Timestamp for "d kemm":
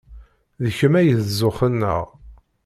0.63-0.93